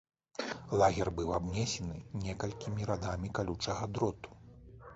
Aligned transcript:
Лагер 0.81 1.11
быў 1.19 1.29
абнесены 1.39 1.99
некалькімі 2.23 2.81
радамі 2.93 3.33
калючага 3.41 3.83
дроту. 3.99 4.29